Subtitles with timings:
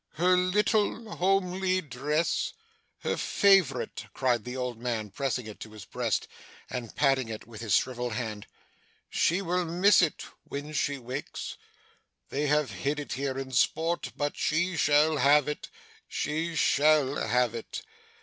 [0.15, 2.53] 'Her little homely dress,
[3.01, 6.27] her favourite!' cried the old man, pressing it to his breast,
[6.71, 8.47] and patting it with his shrivelled hand.
[9.11, 11.55] 'She will miss it when she wakes.
[12.29, 15.69] They have hid it here in sport, but she shall have it
[16.07, 17.83] she shall have it.